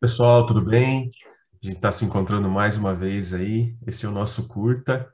Pessoal, 0.00 0.46
tudo 0.46 0.62
bem? 0.62 1.10
A 1.62 1.66
gente 1.66 1.76
está 1.76 1.92
se 1.92 2.06
encontrando 2.06 2.48
mais 2.48 2.78
uma 2.78 2.94
vez 2.94 3.34
aí. 3.34 3.76
Esse 3.86 4.06
é 4.06 4.08
o 4.08 4.12
nosso 4.12 4.48
curta 4.48 5.06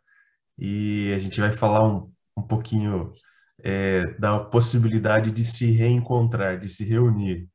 e 0.57 1.13
a 1.13 1.19
gente 1.19 1.41
vai 1.41 1.53
falar 1.53 1.85
um, 1.85 2.13
um 2.37 2.43
pouquinho 2.43 3.13
é, 3.65 4.07
da 4.21 4.39
possibilidade 4.39 5.33
de 5.33 5.45
se 5.45 5.73
reencontrar, 5.73 6.61
de 6.61 6.69
se 6.69 6.85
reunir. 6.85 7.49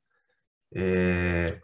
É, 0.75 1.62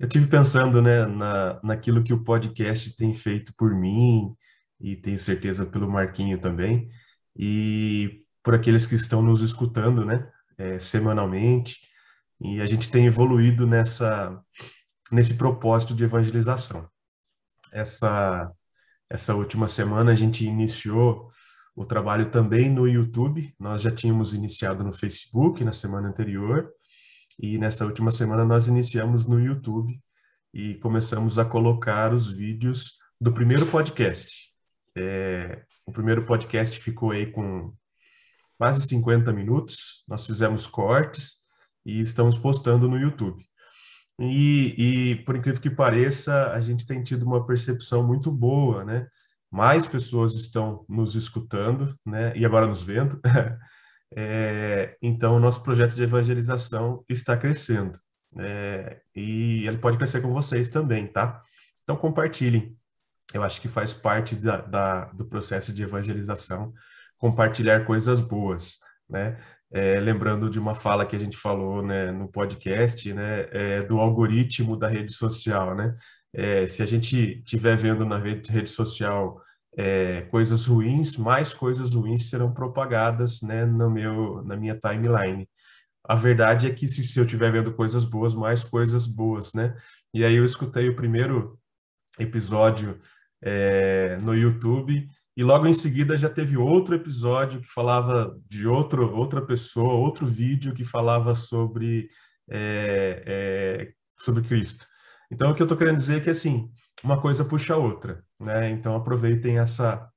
eu 0.00 0.08
tive 0.08 0.26
pensando, 0.26 0.82
né, 0.82 1.06
na, 1.06 1.60
naquilo 1.62 2.02
que 2.02 2.12
o 2.12 2.24
podcast 2.24 2.96
tem 2.96 3.14
feito 3.14 3.54
por 3.56 3.72
mim 3.72 4.34
e 4.80 4.96
tenho 4.96 5.18
certeza 5.18 5.64
pelo 5.64 5.88
Marquinho 5.88 6.40
também 6.40 6.90
e 7.36 8.24
por 8.42 8.54
aqueles 8.56 8.84
que 8.84 8.96
estão 8.96 9.22
nos 9.22 9.42
escutando, 9.42 10.04
né, 10.04 10.28
é, 10.58 10.80
semanalmente. 10.80 11.78
E 12.40 12.60
a 12.60 12.66
gente 12.66 12.90
tem 12.90 13.06
evoluído 13.06 13.64
nessa 13.64 14.42
nesse 15.14 15.34
propósito 15.34 15.94
de 15.94 16.04
evangelização. 16.04 16.88
Essa, 17.72 18.50
essa 19.08 19.34
última 19.34 19.68
semana 19.68 20.12
a 20.12 20.16
gente 20.16 20.44
iniciou 20.44 21.30
o 21.76 21.86
trabalho 21.86 22.30
também 22.30 22.68
no 22.68 22.86
YouTube. 22.88 23.54
Nós 23.58 23.82
já 23.82 23.90
tínhamos 23.92 24.34
iniciado 24.34 24.82
no 24.82 24.92
Facebook 24.92 25.62
na 25.62 25.72
semana 25.72 26.08
anterior 26.08 26.68
e 27.38 27.58
nessa 27.58 27.84
última 27.84 28.10
semana 28.10 28.44
nós 28.44 28.66
iniciamos 28.66 29.24
no 29.24 29.40
YouTube 29.40 30.00
e 30.52 30.74
começamos 30.76 31.38
a 31.38 31.44
colocar 31.44 32.12
os 32.12 32.32
vídeos 32.32 32.98
do 33.20 33.32
primeiro 33.32 33.66
podcast. 33.66 34.52
É, 34.96 35.64
o 35.86 35.92
primeiro 35.92 36.24
podcast 36.24 36.78
ficou 36.80 37.12
aí 37.12 37.30
com 37.30 37.72
quase 38.58 38.86
50 38.88 39.32
minutos. 39.32 40.04
Nós 40.08 40.26
fizemos 40.26 40.66
cortes 40.66 41.36
e 41.86 42.00
estamos 42.00 42.36
postando 42.36 42.88
no 42.88 42.98
YouTube. 42.98 43.44
E, 44.18 44.74
e, 45.12 45.16
por 45.24 45.36
incrível 45.36 45.60
que 45.60 45.70
pareça, 45.70 46.52
a 46.52 46.60
gente 46.60 46.86
tem 46.86 47.02
tido 47.02 47.24
uma 47.24 47.44
percepção 47.46 48.02
muito 48.06 48.30
boa, 48.30 48.84
né? 48.84 49.08
Mais 49.50 49.86
pessoas 49.86 50.34
estão 50.34 50.84
nos 50.88 51.14
escutando, 51.14 51.96
né? 52.06 52.36
E 52.36 52.44
agora 52.44 52.66
nos 52.66 52.82
vendo. 52.82 53.20
é, 54.16 54.96
então, 55.02 55.36
o 55.36 55.40
nosso 55.40 55.62
projeto 55.62 55.94
de 55.94 56.02
evangelização 56.02 57.04
está 57.08 57.36
crescendo. 57.36 57.98
É, 58.38 59.00
e 59.14 59.66
ele 59.66 59.78
pode 59.78 59.96
crescer 59.96 60.20
com 60.20 60.32
vocês 60.32 60.68
também, 60.68 61.06
tá? 61.06 61.40
Então, 61.82 61.96
compartilhem. 61.96 62.76
Eu 63.32 63.42
acho 63.42 63.60
que 63.60 63.68
faz 63.68 63.92
parte 63.92 64.36
da, 64.36 64.58
da 64.58 65.04
do 65.06 65.24
processo 65.24 65.72
de 65.72 65.82
evangelização 65.82 66.72
compartilhar 67.18 67.86
coisas 67.86 68.20
boas, 68.20 68.78
né? 69.08 69.38
É, 69.74 69.98
lembrando 69.98 70.48
de 70.48 70.58
uma 70.60 70.72
fala 70.72 71.04
que 71.04 71.16
a 71.16 71.18
gente 71.18 71.36
falou 71.36 71.82
né, 71.82 72.12
no 72.12 72.28
podcast, 72.28 73.12
né, 73.12 73.48
é, 73.50 73.82
do 73.82 73.98
algoritmo 73.98 74.76
da 74.76 74.88
rede 74.88 75.12
social, 75.12 75.74
né? 75.74 75.96
É, 76.32 76.66
se 76.66 76.82
a 76.82 76.86
gente 76.86 77.38
estiver 77.40 77.76
vendo 77.76 78.04
na 78.04 78.18
rede, 78.18 78.68
social 78.68 79.42
é, 79.76 80.22
coisas 80.22 80.66
ruins, 80.66 81.16
mais 81.16 81.52
coisas 81.52 81.94
ruins 81.94 82.30
serão 82.30 82.54
propagadas, 82.54 83.42
né, 83.42 83.66
no 83.66 83.90
meu, 83.90 84.44
na 84.44 84.56
minha 84.56 84.78
timeline. 84.78 85.48
A 86.04 86.14
verdade 86.14 86.68
é 86.68 86.70
que 86.72 86.86
se, 86.86 87.02
se 87.02 87.18
eu 87.18 87.24
estiver 87.24 87.50
vendo 87.50 87.72
coisas 87.74 88.04
boas, 88.04 88.34
mais 88.34 88.62
coisas 88.62 89.06
boas, 89.08 89.54
né? 89.54 89.74
E 90.12 90.24
aí 90.24 90.36
eu 90.36 90.44
escutei 90.44 90.88
o 90.88 90.96
primeiro 90.96 91.58
episódio 92.18 93.00
é, 93.44 94.18
no 94.22 94.34
YouTube 94.34 95.06
e 95.36 95.42
logo 95.42 95.66
em 95.66 95.72
seguida 95.72 96.16
já 96.16 96.30
teve 96.30 96.56
outro 96.56 96.94
episódio 96.94 97.60
que 97.60 97.68
falava 97.68 98.34
de 98.48 98.66
outro, 98.66 99.14
outra 99.14 99.44
pessoa, 99.44 99.94
outro 99.94 100.26
vídeo 100.26 100.72
que 100.72 100.84
falava 100.84 101.34
sobre, 101.34 102.08
é, 102.48 103.22
é, 103.26 103.92
sobre 104.18 104.42
Cristo. 104.42 104.86
Então, 105.30 105.50
o 105.50 105.54
que 105.54 105.60
eu 105.60 105.64
estou 105.64 105.76
querendo 105.76 105.96
dizer 105.96 106.18
é 106.18 106.20
que, 106.20 106.30
assim, 106.30 106.70
uma 107.02 107.20
coisa 107.20 107.44
puxa 107.44 107.74
a 107.74 107.76
outra, 107.76 108.24
né? 108.40 108.70
Então, 108.70 108.94
aproveitem 108.94 109.58
essa 109.58 110.08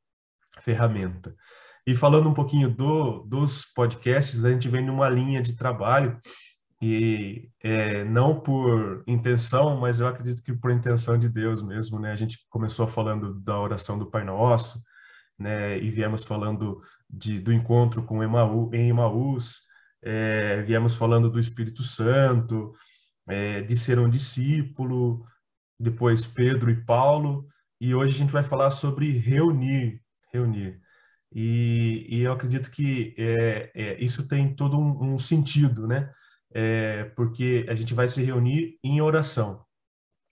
ferramenta. 0.62 1.36
E 1.86 1.96
falando 1.96 2.30
um 2.30 2.34
pouquinho 2.34 2.70
do, 2.70 3.24
dos 3.24 3.66
podcasts, 3.66 4.46
a 4.46 4.52
gente 4.52 4.70
vem 4.70 4.86
numa 4.86 5.10
linha 5.10 5.42
de 5.42 5.58
trabalho 5.58 6.20
e 6.82 7.50
é, 7.62 8.04
não 8.04 8.40
por 8.40 9.04
intenção, 9.08 9.78
mas 9.80 10.00
eu 10.00 10.08
acredito 10.08 10.44
que 10.44 10.54
por 10.54 10.72
intenção 10.72 11.18
de 11.18 11.28
Deus 11.28 11.62
mesmo, 11.62 12.00
né? 12.00 12.12
A 12.12 12.16
gente 12.16 12.40
começou 12.50 12.86
falando 12.86 13.34
da 13.34 13.60
oração 13.60 13.98
do 13.98 14.10
Pai 14.10 14.24
Nosso, 14.24 14.82
né, 15.38 15.78
e 15.80 15.90
viemos 15.90 16.24
falando 16.24 16.82
de, 17.10 17.40
do 17.40 17.54
encontro 17.54 18.04
com 18.04 18.24
Emaú, 18.24 18.70
em 18.74 18.90
Emaús, 18.90 19.62
é, 20.02 20.62
viemos 20.64 20.96
falando 20.96 21.30
do 21.30 21.40
Espírito 21.40 21.84
Santo, 21.84 22.74
é, 23.28 23.62
de 23.62 23.76
ser 23.76 24.00
um 24.00 24.10
discípulo, 24.10 25.26
depois 25.80 26.26
Pedro 26.26 26.72
e 26.72 26.84
Paulo, 26.86 27.48
e 27.80 27.94
hoje 27.94 28.16
a 28.16 28.18
gente 28.18 28.34
vai 28.34 28.44
falar 28.44 28.72
sobre 28.72 29.18
reunir, 29.18 30.02
reunir. 30.34 30.80
E, 31.34 32.08
e 32.10 32.22
eu 32.22 32.32
acredito 32.32 32.72
que 32.72 33.14
isso 34.00 34.28
tem 34.28 34.56
todo 34.56 34.80
um, 34.80 35.14
um 35.14 35.18
sentido, 35.18 35.86
né? 35.86 36.10
É, 36.54 37.06
porque 37.16 37.66
a 37.70 37.76
gente 37.76 37.94
vai 37.94 38.08
se 38.08 38.24
reunir 38.24 38.80
em 38.84 39.02
oração. 39.02 39.66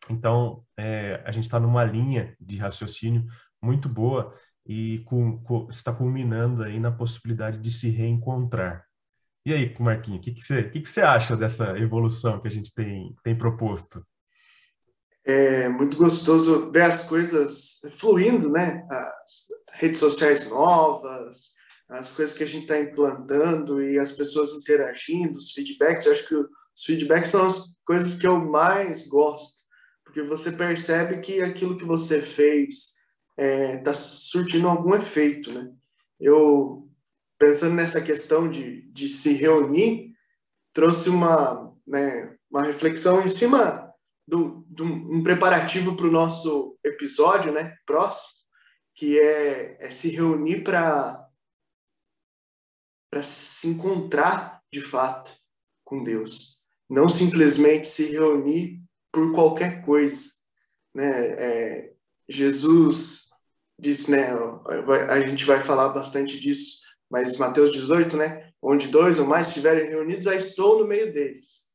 Então, 0.09 0.63
é, 0.77 1.21
a 1.25 1.31
gente 1.31 1.45
está 1.45 1.59
numa 1.59 1.83
linha 1.83 2.35
de 2.39 2.57
raciocínio 2.57 3.25
muito 3.61 3.89
boa 3.89 4.33
e 4.65 4.99
com, 5.05 5.39
com, 5.43 5.67
está 5.69 5.93
culminando 5.93 6.63
aí 6.63 6.79
na 6.79 6.91
possibilidade 6.91 7.57
de 7.57 7.69
se 7.71 7.89
reencontrar. 7.89 8.85
E 9.45 9.53
aí, 9.53 9.75
Marquinhos, 9.79 10.19
o 10.19 10.21
que, 10.21 10.41
você, 10.41 10.63
que, 10.69 10.81
que 10.81 10.99
acha 11.01 11.37
dessa 11.37 11.77
evolução 11.77 12.41
que 12.41 12.47
a 12.47 12.51
gente 12.51 12.73
tem, 12.73 13.15
tem 13.23 13.37
proposto? 13.37 14.03
É 15.23 15.69
muito 15.69 15.97
gostoso 15.97 16.71
ver 16.71 16.83
as 16.83 17.07
coisas 17.07 17.81
fluindo, 17.97 18.49
né? 18.49 18.85
As 18.89 19.47
redes 19.73 19.99
sociais 19.99 20.49
novas, 20.49 21.55
as 21.89 22.15
coisas 22.15 22.35
que 22.35 22.43
a 22.43 22.47
gente 22.47 22.63
está 22.63 22.79
implantando 22.79 23.81
e 23.81 23.99
as 23.99 24.11
pessoas 24.11 24.51
interagindo, 24.51 25.37
os 25.37 25.51
feedbacks. 25.51 26.05
Eu 26.05 26.13
acho 26.13 26.27
que 26.27 26.35
os 26.35 26.83
feedbacks 26.85 27.31
são 27.31 27.45
as 27.45 27.75
coisas 27.85 28.19
que 28.19 28.27
eu 28.27 28.39
mais 28.39 29.07
gosto, 29.07 29.61
porque 30.03 30.21
você 30.21 30.51
percebe 30.51 31.21
que 31.21 31.41
aquilo 31.41 31.77
que 31.77 31.85
você 31.85 32.19
fez 32.19 32.95
está 33.37 33.43
é, 33.43 33.77
tá 33.77 33.93
surtindo 33.93 34.67
algum 34.67 34.95
efeito, 34.95 35.51
né? 35.51 35.71
Eu, 36.19 36.89
pensando 37.37 37.75
nessa 37.75 38.01
questão 38.01 38.49
de, 38.49 38.89
de 38.91 39.07
se 39.07 39.33
reunir, 39.33 40.13
trouxe 40.73 41.09
uma, 41.09 41.73
né, 41.85 42.35
uma 42.49 42.63
reflexão 42.63 43.25
em 43.25 43.29
cima 43.29 43.93
do, 44.27 44.65
do 44.67 44.83
um 44.85 45.21
preparativo 45.21 45.95
para 45.95 46.07
o 46.07 46.11
nosso 46.11 46.77
episódio, 46.83 47.51
né, 47.51 47.75
próximo, 47.85 48.35
que 48.95 49.19
é, 49.19 49.77
é 49.79 49.91
se 49.91 50.09
reunir 50.09 50.63
para 50.63 51.24
para 53.15 53.23
se 53.23 53.69
encontrar 53.69 54.61
de 54.69 54.81
fato 54.81 55.31
com 55.85 56.03
Deus, 56.03 56.61
não 56.89 57.07
simplesmente 57.07 57.87
se 57.87 58.11
reunir 58.11 58.81
por 59.09 59.33
qualquer 59.33 59.85
coisa, 59.85 60.33
né? 60.93 61.11
É, 61.11 61.93
Jesus 62.27 63.29
disse, 63.79 64.11
né, 64.11 64.31
a 65.09 65.25
gente 65.25 65.45
vai 65.45 65.61
falar 65.61 65.89
bastante 65.89 66.37
disso, 66.37 66.81
mas 67.09 67.37
Mateus 67.37 67.71
18, 67.71 68.17
né, 68.17 68.51
onde 68.61 68.89
dois 68.89 69.17
ou 69.17 69.25
mais 69.25 69.47
estiverem 69.47 69.87
reunidos, 69.87 70.27
aí 70.27 70.37
estou 70.37 70.79
no 70.79 70.85
meio 70.85 71.13
deles. 71.13 71.73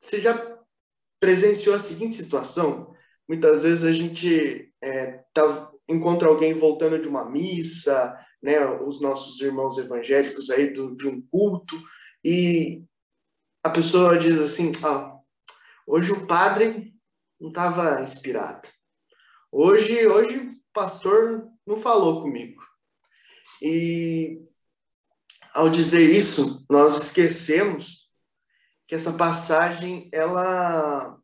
Você 0.00 0.20
já 0.20 0.58
presenciou 1.20 1.76
a 1.76 1.80
seguinte 1.80 2.16
situação? 2.16 2.92
Muitas 3.28 3.62
vezes 3.62 3.84
a 3.84 3.92
gente 3.92 4.72
é, 4.82 5.20
tá, 5.32 5.70
encontra 5.88 6.28
alguém 6.28 6.52
voltando 6.54 7.00
de 7.00 7.06
uma 7.06 7.24
missa, 7.24 8.18
né, 8.42 8.64
os 8.82 9.00
nossos 9.00 9.40
irmãos 9.40 9.78
evangélicos 9.78 10.50
aí 10.50 10.72
do, 10.72 10.96
de 10.96 11.06
um 11.08 11.20
culto, 11.20 11.76
e 12.24 12.82
a 13.62 13.70
pessoa 13.70 14.18
diz 14.18 14.40
assim, 14.40 14.72
ah, 14.84 15.18
hoje 15.86 16.12
o 16.12 16.26
padre 16.26 16.94
não 17.40 17.48
estava 17.48 18.02
inspirado. 18.02 18.68
Hoje, 19.50 20.06
hoje 20.06 20.38
o 20.38 20.56
pastor 20.72 21.48
não 21.66 21.78
falou 21.78 22.22
comigo. 22.22 22.62
E 23.62 24.42
ao 25.54 25.68
dizer 25.68 26.10
isso, 26.10 26.66
nós 26.68 26.98
esquecemos 27.02 28.08
que 28.86 28.94
essa 28.94 29.16
passagem 29.16 30.08
ela 30.12 31.18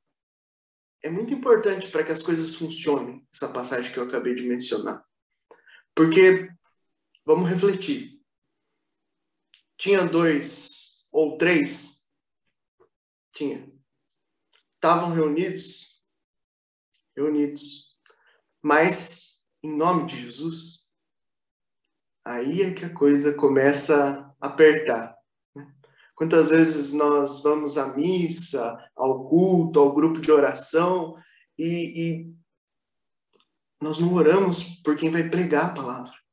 é 1.02 1.10
muito 1.10 1.34
importante 1.34 1.90
para 1.90 2.02
que 2.02 2.12
as 2.12 2.22
coisas 2.22 2.54
funcionem, 2.54 3.26
essa 3.32 3.48
passagem 3.48 3.92
que 3.92 3.98
eu 3.98 4.04
acabei 4.04 4.34
de 4.34 4.42
mencionar. 4.42 5.04
Porque 5.94 6.48
vamos 7.24 7.48
refletir. 7.48 8.20
Tinha 9.76 10.06
dois 10.06 11.04
ou 11.10 11.36
três? 11.36 12.00
Tinha. 13.32 13.70
Estavam 14.74 15.12
reunidos? 15.12 16.02
Reunidos. 17.16 17.98
Mas, 18.62 19.44
em 19.62 19.76
nome 19.76 20.06
de 20.06 20.20
Jesus, 20.20 20.90
aí 22.24 22.62
é 22.62 22.72
que 22.72 22.84
a 22.84 22.94
coisa 22.94 23.34
começa 23.34 24.34
a 24.40 24.46
apertar. 24.46 25.16
Né? 25.54 25.74
Quantas 26.14 26.50
vezes 26.50 26.92
nós 26.92 27.42
vamos 27.42 27.76
à 27.76 27.94
missa, 27.94 28.78
ao 28.96 29.28
culto, 29.28 29.80
ao 29.80 29.92
grupo 29.92 30.20
de 30.20 30.30
oração 30.30 31.16
e, 31.58 31.66
e 31.66 32.34
nós 33.80 33.98
não 33.98 34.14
oramos 34.14 34.64
por 34.82 34.96
quem 34.96 35.10
vai 35.10 35.28
pregar 35.28 35.70
a 35.70 35.74
palavra. 35.74 36.23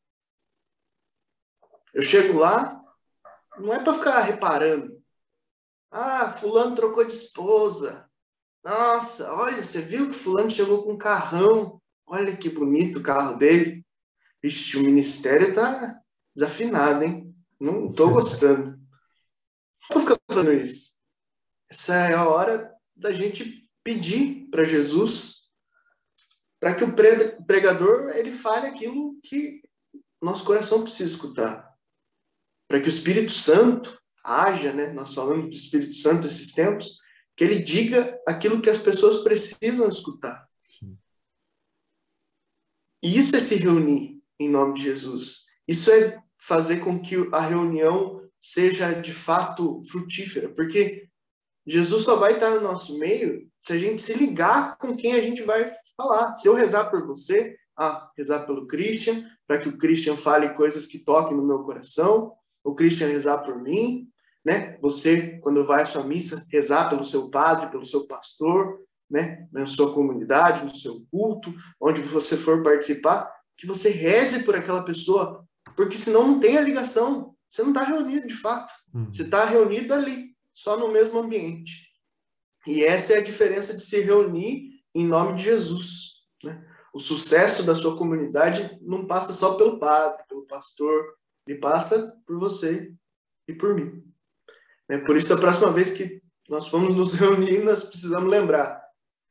Eu 1.93 2.01
chego 2.01 2.39
lá, 2.39 2.81
não 3.57 3.73
é 3.73 3.83
para 3.83 3.93
ficar 3.93 4.21
reparando. 4.21 5.01
Ah, 5.91 6.31
fulano 6.31 6.75
trocou 6.75 7.05
de 7.05 7.13
esposa. 7.13 8.09
Nossa, 8.63 9.33
olha, 9.33 9.63
você 9.63 9.81
viu 9.81 10.09
que 10.09 10.15
fulano 10.15 10.49
chegou 10.49 10.83
com 10.83 10.93
um 10.93 10.97
carrão. 10.97 11.81
Olha 12.07 12.35
que 12.35 12.49
bonito 12.49 12.99
o 12.99 13.03
carro 13.03 13.37
dele. 13.37 13.85
Vixe, 14.41 14.77
o 14.77 14.83
ministério 14.83 15.53
tá 15.53 15.99
desafinado, 16.35 17.03
hein? 17.03 17.35
Não 17.59 17.91
tô 17.91 18.09
gostando. 18.11 18.79
Não 19.89 19.99
vou 19.99 20.01
ficar 20.01 20.17
fazendo 20.27 20.53
isso. 20.53 20.95
Essa 21.69 21.95
é 21.95 22.13
a 22.13 22.27
hora 22.27 22.73
da 22.95 23.11
gente 23.11 23.69
pedir 23.83 24.47
para 24.49 24.63
Jesus 24.63 25.41
para 26.59 26.75
que 26.75 26.83
o 26.83 26.93
pregador 26.93 28.09
ele 28.09 28.31
fale 28.31 28.67
aquilo 28.67 29.19
que 29.23 29.63
nosso 30.21 30.45
coração 30.45 30.83
precisa 30.83 31.11
escutar. 31.11 31.70
Para 32.71 32.79
que 32.79 32.87
o 32.87 32.89
Espírito 32.89 33.33
Santo 33.33 33.99
haja, 34.23 34.71
né? 34.71 34.93
Nós 34.93 35.13
falamos 35.13 35.49
do 35.49 35.55
Espírito 35.57 35.93
Santo 35.93 36.27
esses 36.27 36.53
tempos, 36.53 37.01
que 37.35 37.43
ele 37.43 37.59
diga 37.59 38.17
aquilo 38.25 38.61
que 38.61 38.69
as 38.69 38.77
pessoas 38.77 39.21
precisam 39.25 39.89
escutar. 39.89 40.47
E 43.03 43.17
isso 43.17 43.35
é 43.35 43.41
se 43.41 43.57
reunir 43.57 44.21
em 44.39 44.47
nome 44.47 44.75
de 44.75 44.83
Jesus. 44.83 45.47
Isso 45.67 45.91
é 45.91 46.17
fazer 46.39 46.79
com 46.79 47.01
que 47.01 47.17
a 47.33 47.41
reunião 47.41 48.25
seja 48.39 48.93
de 48.93 49.11
fato 49.11 49.83
frutífera, 49.91 50.47
porque 50.47 51.09
Jesus 51.67 52.05
só 52.05 52.15
vai 52.15 52.35
estar 52.35 52.51
no 52.51 52.61
nosso 52.61 52.97
meio 52.97 53.51
se 53.59 53.73
a 53.73 53.77
gente 53.77 54.01
se 54.01 54.13
ligar 54.13 54.77
com 54.77 54.95
quem 54.95 55.11
a 55.11 55.21
gente 55.21 55.43
vai 55.43 55.75
falar. 55.97 56.33
Se 56.35 56.47
eu 56.47 56.55
rezar 56.55 56.85
por 56.85 57.05
você, 57.05 57.53
ah, 57.77 58.09
rezar 58.17 58.45
pelo 58.45 58.65
Christian, 58.65 59.29
para 59.45 59.59
que 59.59 59.67
o 59.67 59.77
Christian 59.77 60.15
fale 60.15 60.53
coisas 60.53 60.87
que 60.87 60.99
toquem 60.99 61.35
no 61.35 61.45
meu 61.45 61.65
coração, 61.65 62.33
o 62.63 62.75
Christian 62.75 63.07
rezar 63.07 63.39
por 63.39 63.61
mim, 63.61 64.07
né? 64.43 64.77
Você, 64.81 65.39
quando 65.39 65.65
vai 65.65 65.83
à 65.83 65.85
sua 65.85 66.03
missa, 66.03 66.45
rezar 66.51 66.89
pelo 66.89 67.05
seu 67.05 67.29
padre, 67.29 67.69
pelo 67.69 67.85
seu 67.85 68.07
pastor, 68.07 68.79
né? 69.09 69.47
Na 69.51 69.65
sua 69.65 69.93
comunidade, 69.93 70.63
no 70.63 70.75
seu 70.75 71.05
culto, 71.11 71.53
onde 71.79 72.01
você 72.01 72.37
for 72.37 72.63
participar, 72.63 73.31
que 73.57 73.67
você 73.67 73.89
reze 73.89 74.43
por 74.43 74.55
aquela 74.55 74.83
pessoa, 74.83 75.45
porque 75.75 75.97
senão 75.97 76.27
não 76.27 76.39
tem 76.39 76.57
a 76.57 76.61
ligação. 76.61 77.35
Você 77.49 77.61
não 77.61 77.69
está 77.69 77.83
reunido 77.83 78.27
de 78.27 78.35
fato. 78.35 78.71
Uhum. 78.93 79.11
Você 79.11 79.23
está 79.23 79.45
reunido 79.45 79.93
ali, 79.93 80.35
só 80.51 80.77
no 80.77 80.91
mesmo 80.91 81.19
ambiente. 81.19 81.91
E 82.65 82.83
essa 82.83 83.13
é 83.13 83.17
a 83.17 83.23
diferença 83.23 83.75
de 83.75 83.83
se 83.83 83.99
reunir 84.01 84.69
em 84.95 85.05
nome 85.05 85.35
de 85.35 85.43
Jesus. 85.43 86.21
Né? 86.43 86.65
O 86.93 86.99
sucesso 86.99 87.63
da 87.63 87.75
sua 87.75 87.97
comunidade 87.97 88.77
não 88.81 89.05
passa 89.05 89.33
só 89.33 89.55
pelo 89.55 89.79
padre, 89.79 90.23
pelo 90.27 90.45
pastor, 90.45 91.15
ele 91.51 91.59
passa 91.59 92.17
por 92.25 92.39
você 92.39 92.93
e 93.47 93.53
por 93.53 93.75
mim. 93.75 94.03
É 94.89 94.97
por 94.97 95.15
isso, 95.15 95.33
a 95.33 95.37
próxima 95.37 95.71
vez 95.71 95.91
que 95.91 96.21
nós 96.49 96.67
formos 96.67 96.95
nos 96.95 97.13
reunir, 97.19 97.63
nós 97.63 97.83
precisamos 97.83 98.29
lembrar. 98.29 98.81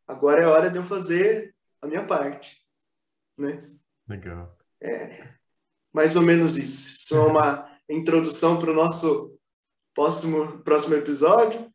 Agora 0.07 0.43
é 0.43 0.47
hora 0.47 0.71
de 0.71 0.77
eu 0.77 0.85
fazer 0.85 1.55
a 1.81 1.87
minha 1.87 2.05
parte. 2.07 2.57
Né? 3.39 3.71
Legal. 4.09 4.57
É, 4.83 5.35
mais 5.93 6.17
ou 6.17 6.23
menos 6.23 6.57
isso. 6.57 6.97
Isso 6.97 7.17
é 7.17 7.21
uma 7.21 7.71
introdução 7.89 8.59
para 8.59 8.71
o 8.71 8.75
nosso 8.75 9.39
próximo, 9.95 10.59
próximo 10.63 10.97
episódio. 10.97 11.71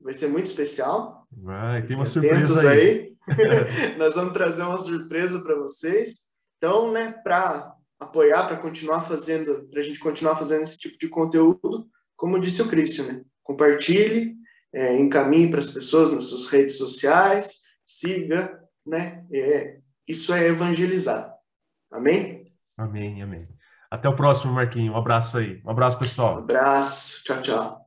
Vai 0.00 0.12
ser 0.12 0.28
muito 0.28 0.46
especial. 0.46 1.26
Vai, 1.30 1.84
tem 1.84 1.96
uma 1.96 2.04
surpresa 2.04 2.70
aí. 2.70 2.80
aí. 2.80 3.16
Nós 3.96 4.14
vamos 4.14 4.32
trazer 4.32 4.62
uma 4.62 4.78
surpresa 4.78 5.42
para 5.42 5.54
vocês. 5.56 6.26
Então, 6.58 6.92
né, 6.92 7.12
para 7.22 7.75
apoiar, 7.98 8.46
para 8.46 8.56
continuar 8.56 9.02
fazendo, 9.02 9.68
para 9.70 9.80
a 9.80 9.82
gente 9.82 9.98
continuar 9.98 10.36
fazendo 10.36 10.62
esse 10.62 10.78
tipo 10.78 10.98
de 10.98 11.08
conteúdo, 11.08 11.88
como 12.16 12.40
disse 12.40 12.62
o 12.62 12.68
Christian, 12.68 13.04
né? 13.06 13.22
compartilhe, 13.42 14.34
é, 14.72 14.96
encaminhe 14.98 15.48
para 15.48 15.60
as 15.60 15.70
pessoas 15.70 16.12
nas 16.12 16.24
suas 16.24 16.46
redes 16.46 16.76
sociais, 16.76 17.60
siga, 17.86 18.60
né? 18.84 19.24
É, 19.32 19.78
isso 20.06 20.34
é 20.34 20.46
evangelizar. 20.46 21.32
Amém? 21.90 22.52
Amém, 22.76 23.22
amém. 23.22 23.42
Até 23.90 24.08
o 24.08 24.16
próximo, 24.16 24.52
Marquinho. 24.52 24.92
Um 24.92 24.96
abraço 24.96 25.38
aí. 25.38 25.62
Um 25.64 25.70
abraço, 25.70 25.98
pessoal. 25.98 26.34
Um 26.34 26.38
abraço. 26.38 27.22
Tchau, 27.24 27.42
tchau. 27.42 27.86